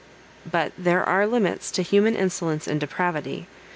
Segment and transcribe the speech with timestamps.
[0.49, 3.45] But there are limits to human insolence and depravity.